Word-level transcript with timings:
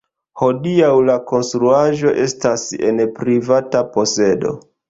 Hodiaŭ 0.43 0.87
La 1.09 1.17
konstruaĵo 1.33 2.15
estas 2.25 2.65
en 2.91 3.07
privata 3.21 3.87
posedo. 3.99 4.61